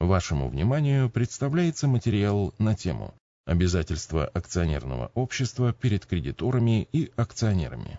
[0.00, 3.14] Вашему вниманию представляется материал на тему
[3.44, 7.98] «Обязательства акционерного общества перед кредиторами и акционерами».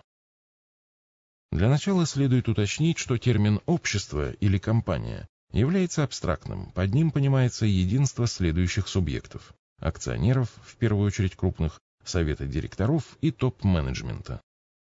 [1.52, 6.72] Для начала следует уточнить, что термин «общество» или «компания» является абстрактным.
[6.72, 14.40] Под ним понимается единство следующих субъектов– акционеров, в первую очередь крупных, совета директоров и топ-менеджмента.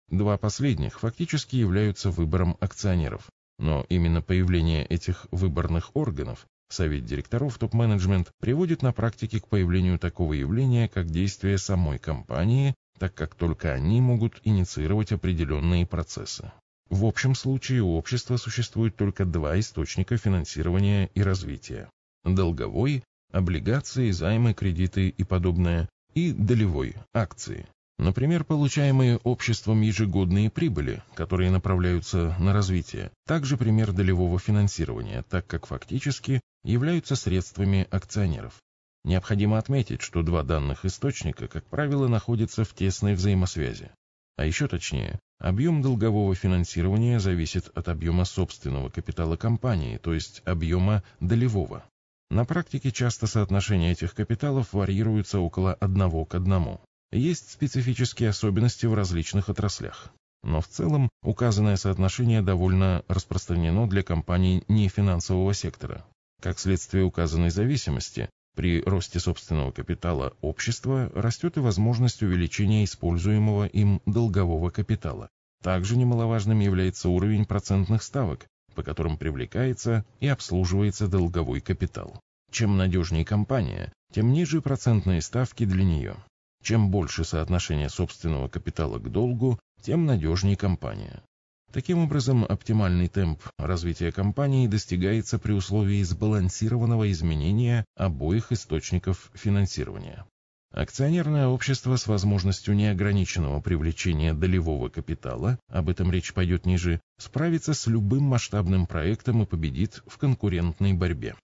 [0.09, 3.29] Два последних фактически являются выбором акционеров,
[3.59, 10.33] но именно появление этих выборных органов, совет директоров, топ-менеджмент, приводит на практике к появлению такого
[10.33, 16.51] явления, как действие самой компании, так как только они могут инициировать определенные процессы.
[16.89, 21.89] В общем случае у общества существует только два источника финансирования и развития.
[22.23, 27.67] Долговой, облигации, займы, кредиты и подобное, и долевой, акции.
[27.97, 35.65] Например, получаемые обществом ежегодные прибыли, которые направляются на развитие, также пример долевого финансирования, так как
[35.65, 38.61] фактически являются средствами акционеров.
[39.03, 43.91] Необходимо отметить, что два данных источника, как правило, находятся в тесной взаимосвязи.
[44.35, 51.03] А еще точнее, объем долгового финансирования зависит от объема собственного капитала компании, то есть объема
[51.19, 51.85] долевого.
[52.31, 56.81] На практике часто соотношение этих капиталов варьируется около одного к одному.
[57.11, 60.11] Есть специфические особенности в различных отраслях.
[60.41, 66.03] Но в целом указанное соотношение довольно распространено для компаний нефинансового сектора.
[66.41, 74.01] Как следствие указанной зависимости, при росте собственного капитала общества растет и возможность увеличения используемого им
[74.05, 75.29] долгового капитала.
[75.61, 82.19] Также немаловажным является уровень процентных ставок, по которым привлекается и обслуживается долговой капитал.
[82.51, 86.15] Чем надежнее компания, тем ниже процентные ставки для нее.
[86.63, 91.21] Чем больше соотношение собственного капитала к долгу, тем надежнее компания.
[91.71, 100.25] Таким образом, оптимальный темп развития компании достигается при условии сбалансированного изменения обоих источников финансирования.
[100.71, 107.87] Акционерное общество с возможностью неограниченного привлечения долевого капитала, об этом речь пойдет ниже, справится с
[107.87, 111.35] любым масштабным проектом и победит в конкурентной борьбе.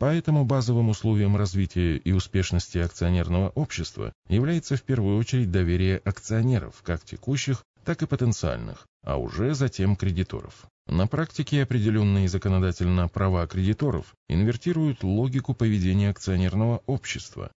[0.00, 7.04] Поэтому базовым условием развития и успешности акционерного общества является в первую очередь доверие акционеров, как
[7.04, 10.66] текущих, так и потенциальных, а уже затем кредиторов.
[10.86, 17.52] На практике определенные законодательно права кредиторов инвертируют логику поведения акционерного общества.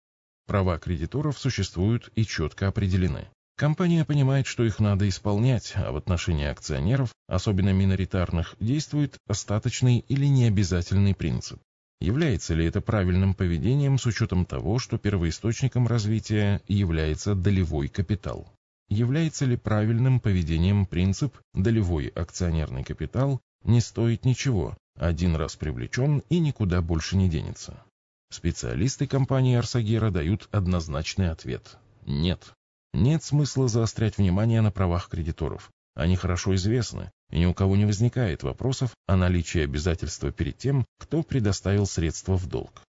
[0.45, 3.27] Права кредиторов существуют и четко определены.
[3.55, 10.25] Компания понимает, что их надо исполнять, а в отношении акционеров, особенно миноритарных, действует остаточный или
[10.25, 11.59] необязательный принцип.
[12.01, 18.51] Является ли это правильным поведением с учетом того, что первоисточником развития является долевой капитал?
[18.93, 26.39] Является ли правильным поведением принцип «долевой акционерный капитал не стоит ничего, один раз привлечен и
[26.39, 27.83] никуда больше не денется».
[28.29, 32.53] Специалисты компании Арсагера дают однозначный ответ– нет.
[32.93, 35.71] Нет смысла заострять внимание на правах кредиторов.
[35.95, 40.85] Они хорошо известны, и ни у кого не возникает вопросов о наличии обязательства перед тем,
[40.97, 42.83] кто предоставил средства в долг.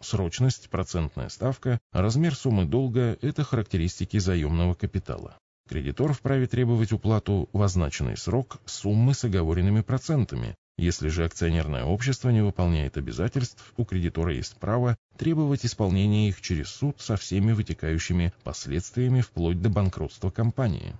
[0.00, 5.38] Срочность, процентная ставка, размер суммы долга– это характеристики заемного капитала.
[5.66, 10.54] Кредитор вправе требовать уплату в означенный срок суммы с оговоренными процентами.
[10.76, 16.68] Если же акционерное общество не выполняет обязательств, у кредитора есть право требовать исполнения их через
[16.68, 20.96] суд со всеми вытекающими последствиями вплоть до банкротства компании.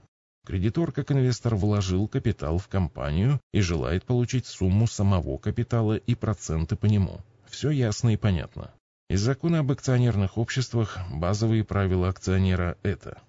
[0.47, 6.77] Кредитор как инвестор вложил капитал в компанию и желает получить сумму самого капитала и проценты
[6.77, 7.21] по нему.
[7.49, 8.71] Все ясно и понятно.
[9.11, 13.21] Из закона об акционерных обществах базовые правила акционера это.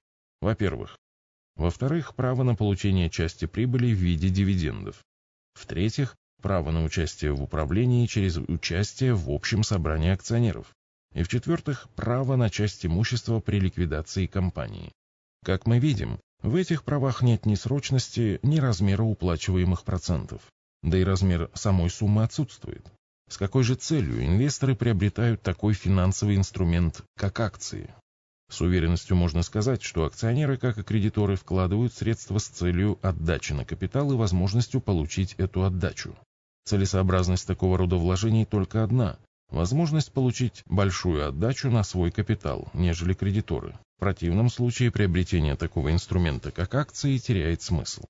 [0.41, 0.97] Во-первых,
[1.55, 5.03] во-вторых, право на получение части прибыли в виде дивидендов.
[5.53, 10.73] В-третьих, право на участие в управлении через участие в общем собрании акционеров.
[11.13, 14.91] И в-четвертых, право на часть имущества при ликвидации компании.
[15.43, 20.41] Как мы видим, в этих правах нет ни срочности, ни размера уплачиваемых процентов.
[20.83, 22.85] Да и размер самой суммы отсутствует.
[23.27, 27.93] С какой же целью инвесторы приобретают такой финансовый инструмент, как акции?
[28.55, 33.65] С уверенностью можно сказать, что акционеры, как и кредиторы, вкладывают средства с целью отдачи на
[33.65, 36.15] капитал и возможностью получить эту отдачу.
[36.63, 39.17] Целесообразность такого рода вложений только одна–
[39.49, 43.77] возможность получить большую отдачу на свой капитал, нежели кредиторы.
[43.97, 48.05] В противном случае приобретение такого инструмента, как акции, теряет смысл.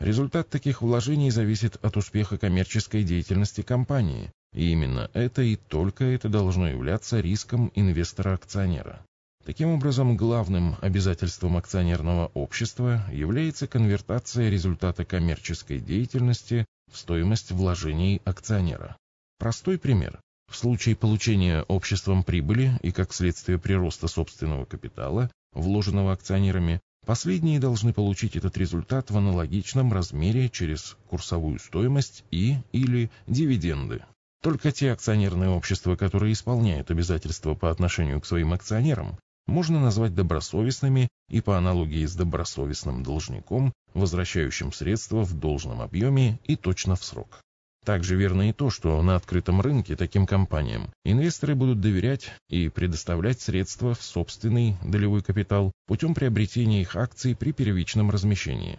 [0.00, 6.28] Результат таких вложений зависит от успеха коммерческой деятельности компании, и именно это и только это
[6.28, 9.00] должно являться риском инвестора-акционера.
[9.44, 18.96] Таким образом, главным обязательством акционерного общества является конвертация результата коммерческой деятельности в стоимость вложений акционера.
[19.38, 20.18] Простой пример.
[20.50, 27.92] В случае получения обществом прибыли и как следствие прироста собственного капитала, вложенного акционерами, последние должны
[27.92, 34.04] получить этот результат в аналогичном размере через курсовую стоимость и или дивиденды.
[34.42, 41.08] Только те акционерные общества, которые исполняют обязательства по отношению к своим акционерам, можно назвать добросовестными
[41.28, 47.40] и по аналогии с добросовестным должником, возвращающим средства в должном объеме и точно в срок.
[47.84, 53.40] Также верно и то, что на открытом рынке таким компаниям инвесторы будут доверять и предоставлять
[53.40, 58.78] средства в собственный долевой капитал путем приобретения их акций при первичном размещении.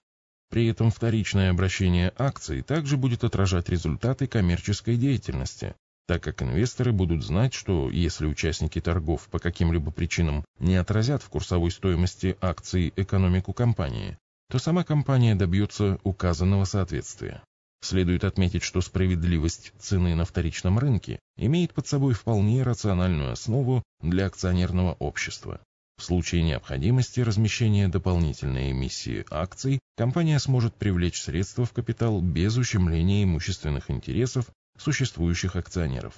[0.50, 5.76] При этом вторичное обращение акций также будет отражать результаты коммерческой деятельности,
[6.08, 11.30] так как инвесторы будут знать, что если участники торгов по каким-либо причинам не отразят в
[11.30, 14.18] курсовой стоимости акций экономику компании,
[14.50, 17.42] то сама компания добьется указанного соответствия.
[17.82, 24.28] Следует отметить, что справедливость цены на вторичном рынке имеет под собой вполне рациональную основу для
[24.28, 25.62] акционерного общества.
[25.98, 33.24] В случае необходимости размещения дополнительной эмиссии акций, компания сможет привлечь средства в капитал без ущемления
[33.24, 36.14] имущественных интересов существующих акционеров.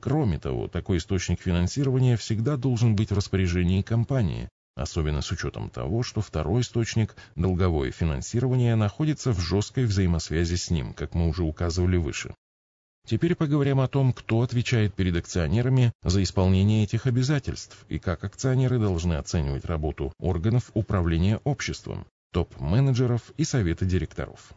[0.00, 6.02] Кроме того, такой источник финансирования всегда должен быть в распоряжении компании, особенно с учетом того,
[6.02, 11.96] что второй источник, долговое финансирование, находится в жесткой взаимосвязи с ним, как мы уже указывали
[11.96, 12.34] выше.
[13.06, 18.78] Теперь поговорим о том, кто отвечает перед акционерами за исполнение этих обязательств и как акционеры
[18.78, 24.54] должны оценивать работу органов управления обществом, топ-менеджеров и совета директоров.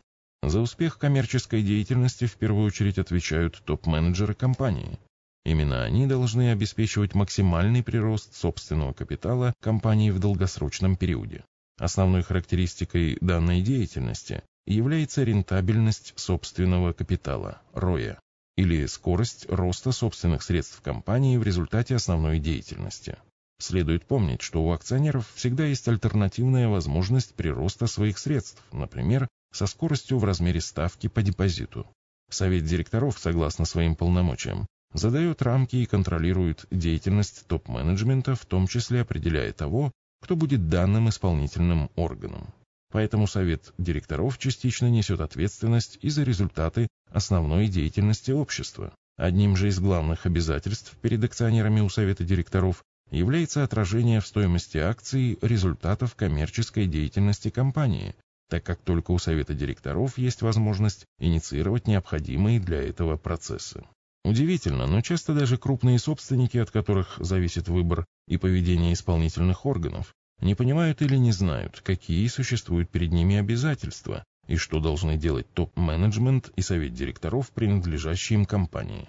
[0.47, 4.97] За успех коммерческой деятельности в первую очередь отвечают топ-менеджеры компании.
[5.43, 11.43] Именно они должны обеспечивать максимальный прирост собственного капитала компании в долгосрочном периоде.
[11.77, 18.17] Основной характеристикой данной деятельности является рентабельность собственного капитала, ROE,
[18.55, 23.17] или скорость роста собственных средств компании в результате основной деятельности.
[23.59, 30.17] Следует помнить, что у акционеров всегда есть альтернативная возможность прироста своих средств, например, со скоростью
[30.17, 31.87] в размере ставки по депозиту.
[32.29, 39.53] Совет директоров, согласно своим полномочиям, задает рамки и контролирует деятельность топ-менеджмента, в том числе определяя
[39.53, 39.91] того,
[40.21, 42.53] кто будет данным исполнительным органом.
[42.91, 48.93] Поэтому совет директоров частично несет ответственность и за результаты основной деятельности общества.
[49.17, 55.37] Одним же из главных обязательств перед акционерами у совета директоров является отражение в стоимости акций
[55.41, 58.15] результатов коммерческой деятельности компании,
[58.49, 63.83] так как только у совета директоров есть возможность инициировать необходимые для этого процессы.
[64.23, 70.53] Удивительно, но часто даже крупные собственники, от которых зависит выбор и поведение исполнительных органов, не
[70.53, 76.61] понимают или не знают, какие существуют перед ними обязательства и что должны делать топ-менеджмент и
[76.61, 79.07] совет директоров, принадлежащие им компании.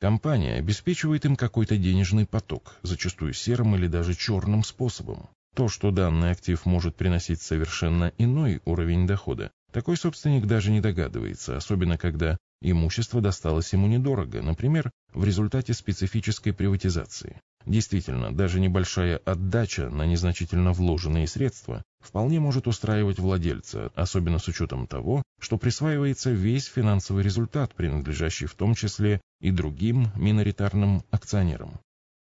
[0.00, 5.28] Компания обеспечивает им какой-то денежный поток, зачастую серым или даже черным способом.
[5.56, 11.56] То, что данный актив может приносить совершенно иной уровень дохода, такой собственник даже не догадывается,
[11.56, 17.40] особенно когда Имущество досталось ему недорого, например, в результате специфической приватизации.
[17.66, 24.86] Действительно, даже небольшая отдача на незначительно вложенные средства вполне может устраивать владельца, особенно с учетом
[24.86, 31.78] того, что присваивается весь финансовый результат, принадлежащий в том числе и другим миноритарным акционерам.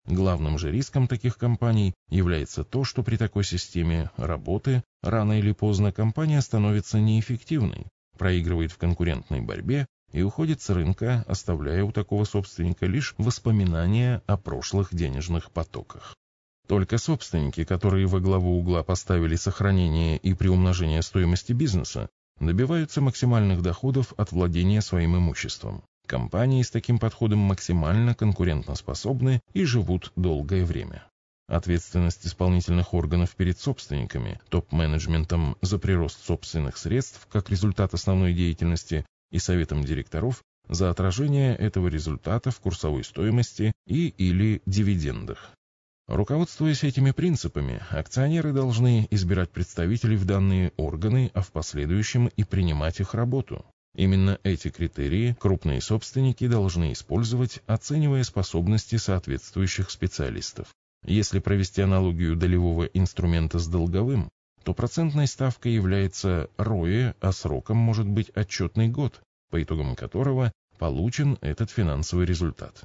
[0.08, 5.92] Главным же риском таких компаний является то, что при такой системе работы рано или поздно
[5.92, 7.88] компания становится неэффективной,
[8.18, 14.38] проигрывает в конкурентной борьбе и уходит с рынка, оставляя у такого собственника лишь воспоминания о
[14.38, 16.16] прошлых денежных потоках.
[16.68, 22.08] Только собственники, которые во главу угла поставили сохранение и приумножение стоимости бизнеса,
[22.40, 25.84] добиваются максимальных доходов от владения своим имуществом.
[26.08, 31.04] Компании с таким подходом максимально конкурентоспособны и живут долгое время.
[31.48, 39.40] Ответственность исполнительных органов перед собственниками, топ-менеджментом за прирост собственных средств как результат основной деятельности и
[39.40, 45.52] советом директоров за отражение этого результата в курсовой стоимости и или дивидендах.
[46.08, 53.02] Руководствуясь этими принципами, акционеры должны избирать представителей в данные органы, а в последующем и принимать
[53.02, 53.66] их работу.
[53.98, 60.68] Именно эти критерии крупные собственники должны использовать, оценивая способности соответствующих специалистов.
[61.04, 64.30] Если провести аналогию долевого инструмента с долговым,
[64.64, 71.40] то процентной ставкой является ROE, а сроком может быть отчетный год, по итогам которого получен
[71.42, 72.84] этот финансовый результат.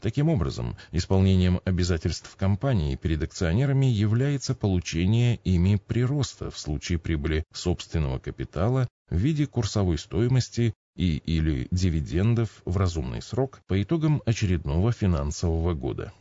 [0.00, 8.20] Таким образом, исполнением обязательств компании перед акционерами является получение ими прироста в случае прибыли собственного
[8.20, 15.74] капитала в виде курсовой стоимости и или дивидендов в разумный срок по итогам очередного финансового
[15.74, 16.12] года.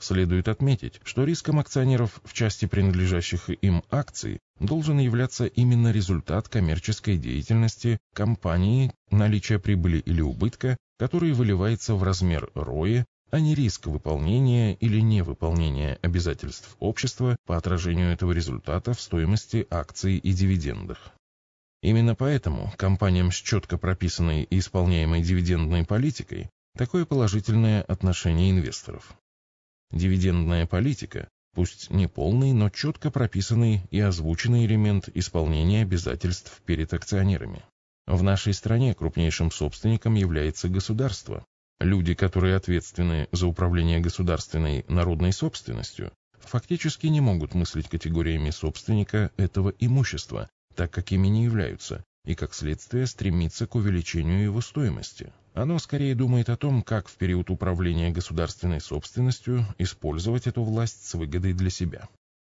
[0.00, 7.18] Следует отметить, что риском акционеров в части принадлежащих им акций должен являться именно результат коммерческой
[7.18, 14.74] деятельности компании, наличие прибыли или убытка, который выливается в размер роя, а не риск выполнения
[14.74, 21.12] или невыполнения обязательств общества по отражению этого результата в стоимости акций и дивидендах.
[21.82, 29.14] Именно поэтому компаниям с четко прописанной и исполняемой дивидендной политикой такое положительное отношение инвесторов.
[29.90, 37.64] Дивидендная политика, пусть не полный, но четко прописанный и озвученный элемент исполнения обязательств перед акционерами.
[38.06, 41.44] В нашей стране крупнейшим собственником является государство.
[41.80, 49.70] Люди, которые ответственны за управление государственной народной собственностью, фактически не могут мыслить категориями собственника этого
[49.78, 55.32] имущества, так как ими не являются, и как следствие стремится к увеличению его стоимости.
[55.54, 61.14] Оно скорее думает о том, как в период управления государственной собственностью использовать эту власть с
[61.14, 62.08] выгодой для себя.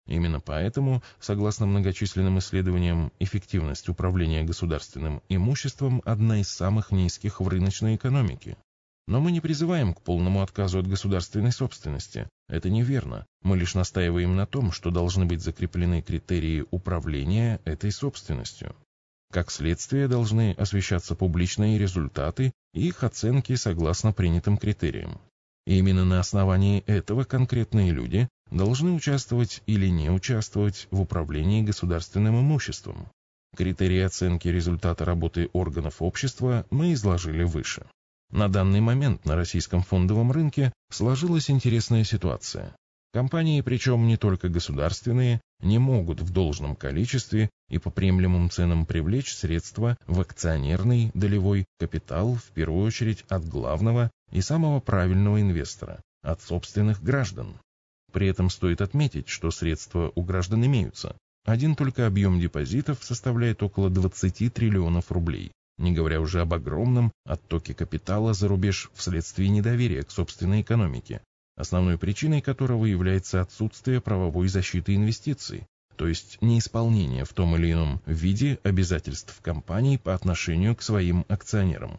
[0.08, 7.98] Именно поэтому, согласно многочисленным исследованиям, эффективность управления государственным имуществом одна из самых низких в рыночной
[7.98, 8.58] экономике.
[9.08, 12.28] Но мы не призываем к полному отказу от государственной собственности.
[12.50, 13.26] Это неверно.
[13.42, 18.76] Мы лишь настаиваем на том, что должны быть закреплены критерии управления этой собственностью.
[19.32, 25.22] Как следствие должны освещаться публичные результаты и их оценки согласно принятым критериям.
[25.66, 32.40] И именно на основании этого конкретные люди должны участвовать или не участвовать в управлении государственным
[32.40, 33.10] имуществом.
[33.56, 37.86] Критерии оценки результата работы органов общества мы изложили выше.
[38.32, 42.76] На данный момент на российском фондовом рынке сложилась интересная ситуация.
[43.14, 49.34] Компании, причем не только государственные, не могут в должном количестве и по приемлемым ценам привлечь
[49.34, 56.42] средства в акционерный долевой капитал, в первую очередь от главного и самого правильного инвестора, от
[56.42, 57.60] собственных граждан.
[58.12, 61.16] При этом стоит отметить, что средства у граждан имеются.
[61.46, 67.74] Один только объем депозитов составляет около 20 триллионов рублей, не говоря уже об огромном оттоке
[67.74, 71.22] капитала за рубеж вследствие недоверия к собственной экономике,
[71.56, 78.02] основной причиной которого является отсутствие правовой защиты инвестиций, то есть неисполнение в том или ином
[78.06, 81.98] виде обязательств компаний по отношению к своим акционерам.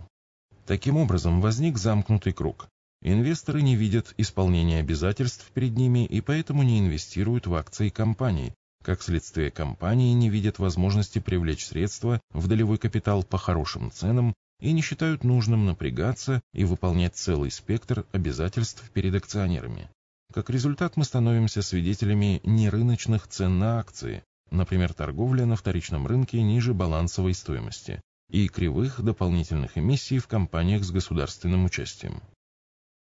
[0.67, 2.69] Таким образом, возник замкнутый круг.
[3.03, 8.53] Инвесторы не видят исполнения обязательств перед ними и поэтому не инвестируют в акции компаний.
[8.89, 14.73] Как следствие, компании не видят возможности привлечь средства в долевой капитал по хорошим ценам и
[14.73, 19.91] не считают нужным напрягаться и выполнять целый спектр обязательств перед акционерами.
[20.33, 26.73] Как результат мы становимся свидетелями нерыночных цен на акции, например, торговля на вторичном рынке ниже
[26.73, 32.23] балансовой стоимости, и кривых дополнительных эмиссий в компаниях с государственным участием.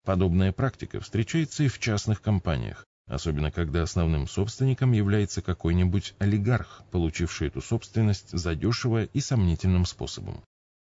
[0.05, 7.49] Подобная практика встречается и в частных компаниях, особенно когда основным собственником является какой-нибудь олигарх, получивший
[7.49, 10.43] эту собственность задешево и сомнительным способом.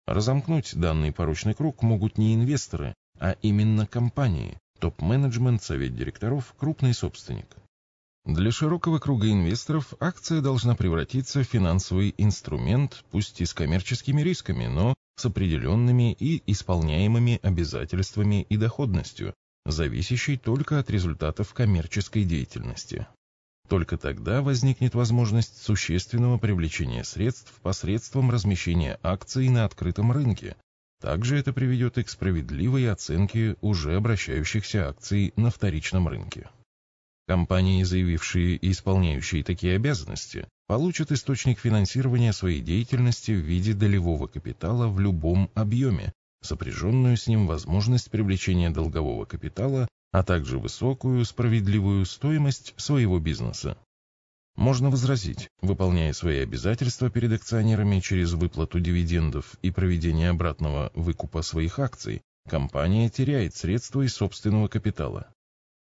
[0.07, 7.55] Разомкнуть данный порочный круг могут не инвесторы, а именно компании, топ-менеджмент, совет директоров, крупный собственник.
[8.25, 14.67] Для широкого круга инвесторов акция должна превратиться в финансовый инструмент, пусть и с коммерческими рисками,
[14.67, 19.33] но с определенными и исполняемыми обязательствами и доходностью,
[19.65, 23.07] зависящей только от результатов коммерческой деятельности.
[23.67, 30.55] Только тогда возникнет возможность существенного привлечения средств посредством размещения акций на открытом рынке.
[30.99, 36.49] Также это приведет и к справедливой оценке уже обращающихся акций на вторичном рынке.
[37.27, 44.87] Компании, заявившие и исполняющие такие обязанности, получат источник финансирования своей деятельности в виде долевого капитала
[44.87, 46.11] в любом объеме,
[46.41, 53.77] сопряженную с ним возможность привлечения долгового капитала а также высокую справедливую стоимость своего бизнеса.
[54.55, 61.79] Можно возразить, выполняя свои обязательства перед акционерами через выплату дивидендов и проведение обратного выкупа своих
[61.79, 65.31] акций, компания теряет средства из собственного капитала.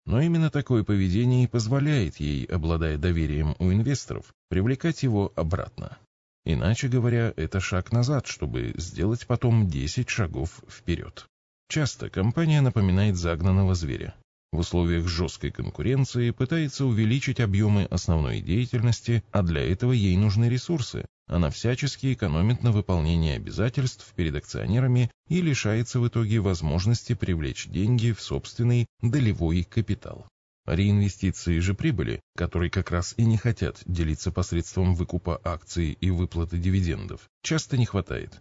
[0.06, 5.98] Но именно такое поведение и позволяет ей, обладая доверием у инвесторов, привлекать его обратно.
[6.44, 11.26] Иначе говоря, это шаг назад, чтобы сделать потом 10 шагов вперед.
[11.68, 14.14] Часто компания напоминает загнанного зверя.
[14.52, 21.06] В условиях жесткой конкуренции пытается увеличить объемы основной деятельности, а для этого ей нужны ресурсы.
[21.26, 28.12] Она всячески экономит на выполнении обязательств перед акционерами и лишается в итоге возможности привлечь деньги
[28.12, 30.26] в собственный долевой капитал.
[30.66, 36.56] Реинвестиции же прибыли, которые как раз и не хотят делиться посредством выкупа акций и выплаты
[36.58, 38.40] дивидендов, часто не хватает.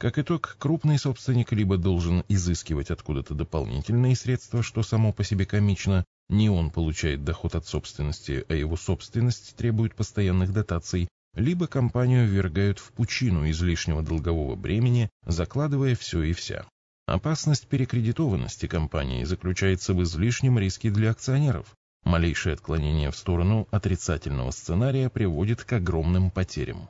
[0.00, 6.04] Как итог, крупный собственник либо должен изыскивать откуда-то дополнительные средства, что само по себе комично,
[6.28, 12.78] не он получает доход от собственности, а его собственность требует постоянных дотаций, либо компанию ввергают
[12.78, 16.66] в пучину излишнего долгового бремени, закладывая все и вся.
[17.10, 21.66] Опасность перекредитованности компании заключается в излишнем риске для акционеров.
[22.04, 26.88] Малейшее отклонение в сторону отрицательного сценария приводит к огромным потерям.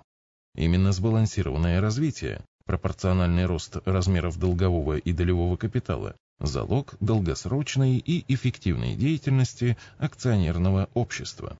[0.54, 9.78] Именно сбалансированное развитие, пропорциональный рост размеров долгового и долевого капитала, залог долгосрочной и эффективной деятельности
[9.96, 11.56] акционерного общества.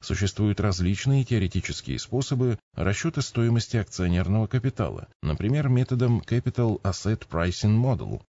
[0.00, 8.22] Существуют различные теоретические способы расчета стоимости акционерного капитала, например, методом Capital Asset Pricing Model.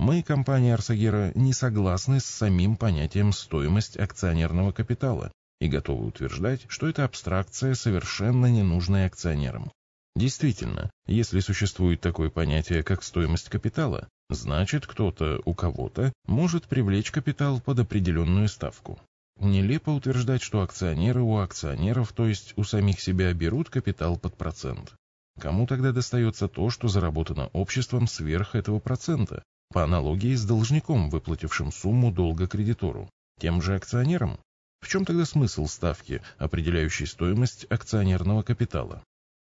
[0.00, 6.88] Мы, компания Арсагера, не согласны с самим понятием стоимость акционерного капитала и готовы утверждать, что
[6.88, 9.70] это абстракция, совершенно ненужная акционерам.
[10.16, 17.60] Действительно, если существует такое понятие, как стоимость капитала, значит кто-то у кого-то может привлечь капитал
[17.60, 19.00] под определенную ставку.
[19.42, 24.94] Нелепо утверждать, что акционеры у акционеров, то есть у самих себя, берут капитал под процент.
[25.40, 31.72] Кому тогда достается то, что заработано обществом сверх этого процента, по аналогии с должником, выплатившим
[31.72, 34.38] сумму долга кредитору, тем же акционерам?
[34.80, 39.02] В чем тогда смысл ставки, определяющей стоимость акционерного капитала?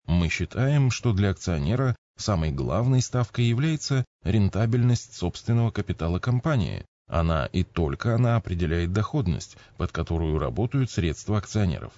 [0.06, 7.64] Мы считаем, что для акционера самой главной ставкой является рентабельность собственного капитала компании, она и
[7.64, 11.94] только она определяет доходность, под которую работают средства акционеров.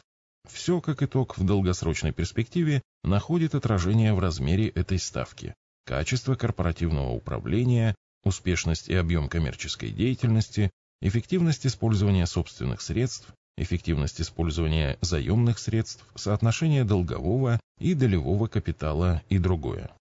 [0.51, 5.53] Все, как итог, в долгосрочной перспективе находит отражение в размере этой ставки.
[5.86, 15.60] Качество корпоративного управления, успешность и объем коммерческой деятельности, эффективность использования собственных средств, эффективность использования заемных
[15.60, 19.91] средств, соотношение долгового и долевого капитала и другое.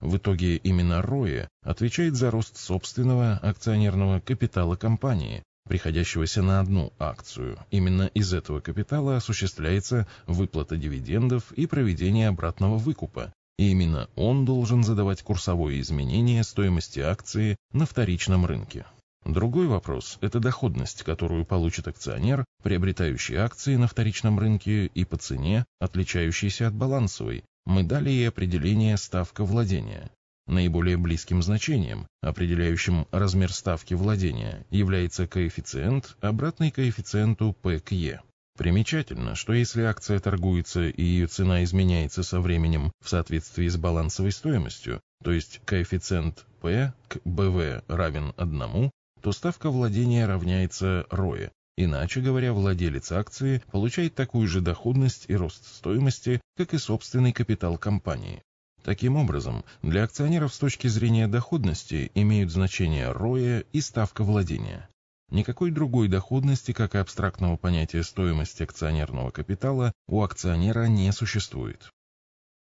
[0.00, 7.58] В итоге именно Роя отвечает за рост собственного акционерного капитала компании, приходящегося на одну акцию.
[7.70, 13.32] Именно из этого капитала осуществляется выплата дивидендов и проведение обратного выкупа.
[13.58, 18.86] И именно он должен задавать курсовое изменение стоимости акции на вторичном рынке.
[19.24, 25.64] Другой вопрос– это доходность, которую получит акционер, приобретающий акции на вторичном рынке и по цене,
[25.80, 30.10] отличающейся от балансовой, мы дали ей определение ставка владения.
[30.46, 38.22] Наиболее близким значением, определяющим размер ставки владения, является коэффициент, обратный коэффициенту P к E.
[38.56, 44.32] Примечательно, что если акция торгуется и ее цена изменяется со временем в соответствии с балансовой
[44.32, 52.20] стоимостью, то есть коэффициент P к BV равен 1, то ставка владения равняется ROE, Иначе
[52.20, 58.42] говоря, владелец акции получает такую же доходность и рост стоимости, как и собственный капитал компании.
[58.82, 64.88] Таким образом, для акционеров с точки зрения доходности имеют значение роя и ставка владения.
[65.30, 71.92] Никакой другой доходности, как и абстрактного понятия стоимости акционерного капитала, у акционера не существует.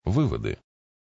[0.06, 0.60] Выводы.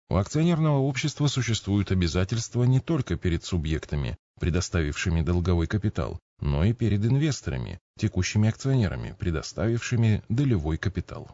[0.08, 7.04] У акционерного общества существуют обязательства не только перед субъектами, предоставившими долговой капитал, но и перед
[7.04, 11.30] инвесторами, текущими акционерами, предоставившими долевой капитал.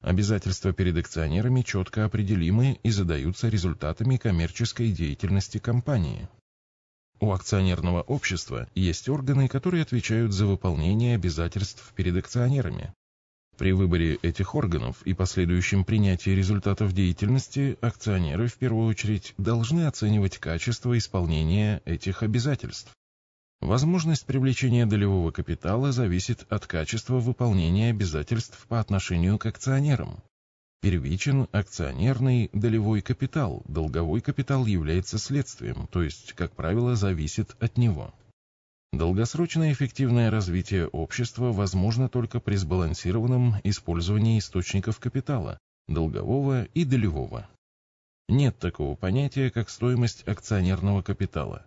[0.00, 6.28] Обязательства перед акционерами четко определимы и задаются результатами коммерческой деятельности компании.
[7.20, 12.94] У акционерного общества есть органы, которые отвечают за выполнение обязательств перед акционерами.
[13.56, 20.38] При выборе этих органов и последующем принятии результатов деятельности акционеры в первую очередь должны оценивать
[20.38, 22.92] качество исполнения этих обязательств.
[23.60, 30.22] Возможность привлечения долевого капитала зависит от качества выполнения обязательств по отношению к акционерам.
[30.80, 38.14] Первичен акционерный долевой капитал, долговой капитал является следствием, то есть, как правило, зависит от него.
[38.92, 47.48] Долгосрочное эффективное развитие общества возможно только при сбалансированном использовании источников капитала, долгового и долевого.
[48.28, 51.66] Нет такого понятия, как стоимость акционерного капитала.